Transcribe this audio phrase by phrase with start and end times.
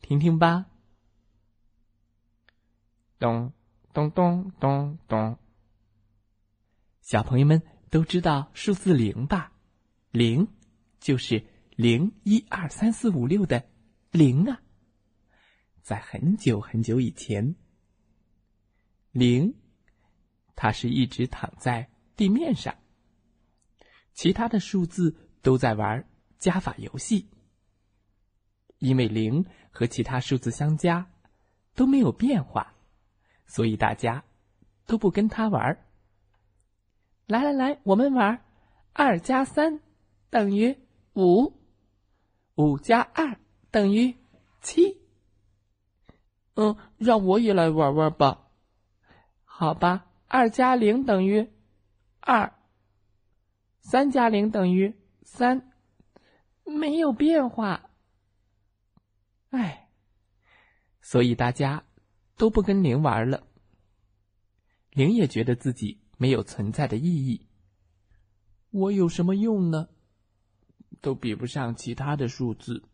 [0.00, 0.66] 听听吧，
[3.18, 3.52] 咚
[3.92, 5.38] 咚咚咚咚。
[7.02, 9.52] 小朋友们都知道数字零吧？
[10.10, 10.48] 零
[10.98, 11.44] 就是
[11.76, 13.68] 零一二三四五六的
[14.10, 14.60] 零啊。
[15.82, 17.56] 在很久很久以前，
[19.10, 19.54] 零
[20.54, 22.76] 它是一直躺在地面上，
[24.12, 26.08] 其他的数字都在玩
[26.38, 27.28] 加法游戏。
[28.78, 31.10] 因为零和其他数字相加
[31.74, 32.74] 都没有变化，
[33.46, 34.24] 所以大家
[34.86, 35.78] 都不跟他玩。
[37.26, 38.42] 来来来，我们玩
[38.92, 39.80] 二加三
[40.30, 40.76] 等于
[41.14, 41.52] 五，
[42.54, 43.38] 五加二
[43.70, 44.16] 等于
[44.60, 44.96] 七。
[46.54, 48.48] 嗯，让我也来玩玩吧。
[49.44, 51.48] 好吧，二加零等于
[52.20, 52.52] 二，
[53.80, 55.70] 三加零等于三，
[56.64, 57.87] 没有变化。
[59.50, 59.88] 哎，
[61.00, 61.84] 所以大家
[62.36, 63.46] 都不跟零玩了。
[64.90, 67.46] 零也觉得自己没有存在的意义。
[68.70, 69.88] 我有什么用呢？
[71.00, 72.84] 都比不上其他的数字。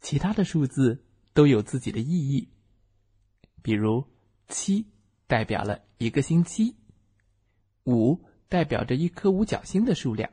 [0.00, 1.04] 其他的数字
[1.34, 2.48] 都有自己的意义，
[3.62, 4.06] 比如
[4.48, 4.86] 七
[5.26, 6.76] 代表了一个星期，
[7.84, 10.32] 五代表着一颗五角星的数量。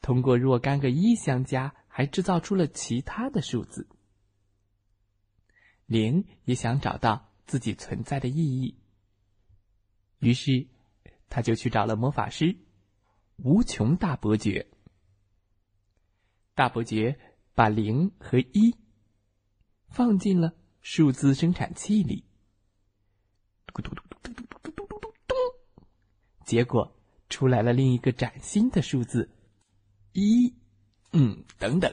[0.00, 1.74] 通过若干个一相加。
[1.92, 3.88] 还制造出了其他的数字。
[5.86, 8.78] 零也想找到自己存在的意义，
[10.20, 10.68] 于是
[11.28, 12.56] 他就去找了魔法师
[13.36, 14.70] 无穷大伯爵。
[16.54, 17.18] 大伯爵
[17.54, 18.76] 把零和一
[19.88, 22.24] 放进了数字生产器里，
[23.66, 25.34] 嘟嘟嘟嘟嘟嘟嘟嘟嘟嘟，
[26.44, 26.96] 结果
[27.28, 29.28] 出来了另一个崭新的数字
[30.12, 30.59] 一。
[31.12, 31.92] 嗯，等等，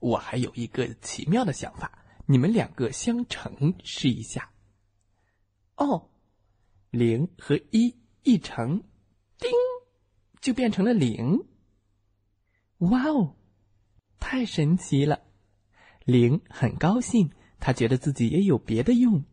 [0.00, 4.50] 我还有一个奇妙的想法，你们两个相乘试一下。
[5.76, 6.10] 哦，
[6.90, 7.94] 零和一
[8.24, 8.82] 一乘，
[9.38, 9.50] 叮，
[10.40, 11.46] 就变成了零。
[12.78, 13.36] 哇哦，
[14.18, 15.22] 太神奇了！
[16.04, 19.24] 零很高兴，他觉得自己也有别的用，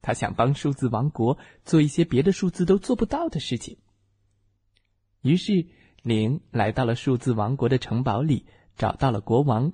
[0.00, 3.76] 他想帮数字王国做一些别的数字都做不到的事情。
[5.20, 5.68] 于是。
[6.06, 8.46] 零来到了数字王国的城堡里，
[8.76, 9.72] 找到了国王，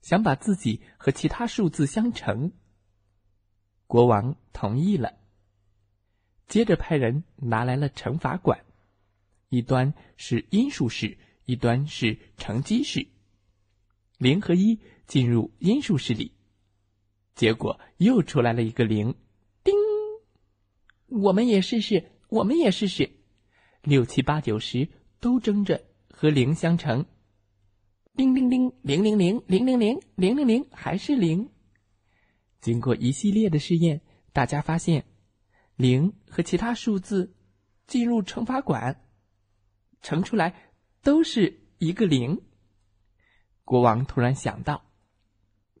[0.00, 2.52] 想把自己和其他数字相乘。
[3.86, 5.18] 国王同意了，
[6.46, 8.64] 接着派人拿来了乘法管，
[9.50, 13.06] 一端是因数式，一端是乘积式。
[14.16, 16.32] 零和一进入因数式里，
[17.34, 19.14] 结果又出来了一个零，
[19.62, 19.74] 叮！
[21.06, 23.10] 我们也试试，我们也试试，
[23.82, 24.88] 六七八九十。
[25.20, 27.04] 都争着和零相乘，
[28.14, 31.50] 叮叮叮，零零零，零零零，零零零，还是零。
[32.60, 34.00] 经过一系列的试验，
[34.32, 35.04] 大家发现，
[35.76, 37.34] 零和其他数字
[37.86, 39.04] 进入乘法管，
[40.02, 42.40] 乘出来都是一个零。
[43.64, 44.84] 国王突然想到：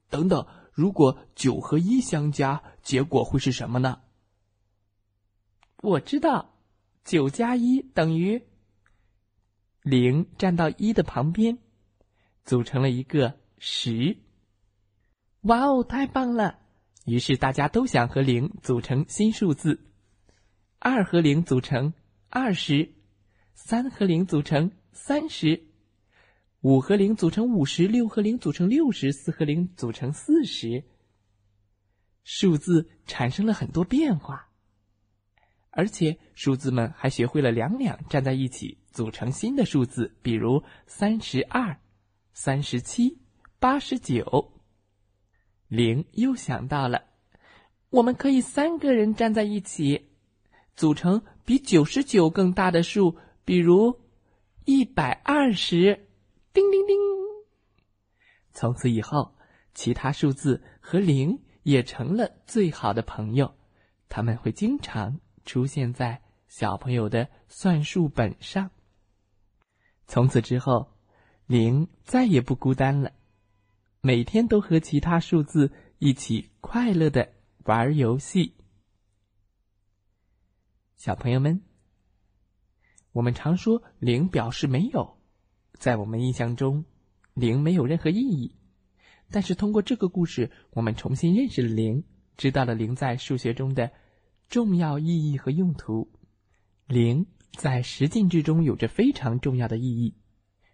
[0.08, 4.00] 等等，如果九和一相加，结果会是什么呢？
[5.82, 6.58] 我知道，
[7.04, 8.47] 九加一等于。
[9.88, 11.56] 零站到一的旁边，
[12.44, 14.18] 组成了一个十。
[15.42, 16.58] 哇哦，太棒了！
[17.06, 19.80] 于是大家都想和零组成新数字。
[20.78, 21.94] 二和零组成
[22.28, 22.92] 二十，
[23.54, 25.64] 三和零组成三十，
[26.60, 30.84] 五和零组成五十，六和零组成六十，四和零组成四十。
[32.24, 34.47] 数字产生了很多变化。
[35.70, 41.78] 而且数字们还学会了两两站在一起组成新的数字，比如三十二、
[42.32, 43.18] 三十七、
[43.58, 44.52] 八十九。
[45.68, 47.04] 零又想到了，
[47.90, 50.10] 我们可以三个人站在一起，
[50.74, 54.00] 组成比九十九更大的数，比如
[54.64, 56.06] 一百二十。
[56.54, 56.96] 叮叮叮！
[58.52, 59.36] 从此以后，
[59.74, 63.54] 其他数字和零也成了最好的朋友，
[64.08, 65.20] 他们会经常。
[65.48, 68.70] 出现在小朋友的算术本上。
[70.06, 70.92] 从此之后，
[71.46, 73.12] 零再也不孤单了。
[74.02, 77.32] 每天都和其他数字一起快乐的
[77.64, 78.56] 玩游戏。
[80.96, 81.62] 小朋友们，
[83.12, 85.16] 我们常说零表示没有，
[85.78, 86.84] 在我们印象中，
[87.32, 88.54] 零没有任何意义。
[89.30, 92.04] 但是通过这个故事，我们重新认识了零，
[92.36, 93.90] 知道了零在数学中的
[94.48, 96.10] 重要意义和用途。
[96.86, 100.14] 零在十进制中有着非常重要的意义。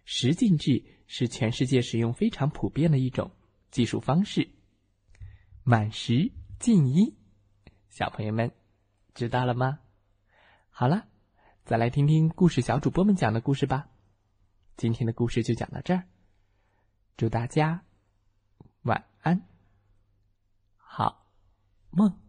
[0.05, 3.31] 十进制是全世界使用非常普遍的一种
[3.71, 4.49] 计数方式。
[5.63, 7.17] 满十进一，
[7.89, 8.51] 小朋友们
[9.13, 9.79] 知道了吗？
[10.69, 11.07] 好了，
[11.63, 13.89] 再来听听故事小主播们讲的故事吧。
[14.77, 16.03] 今天的故事就讲到这儿，
[17.17, 17.83] 祝大家。
[18.83, 19.47] 晚安，
[20.77, 21.25] 好
[21.89, 22.24] 梦。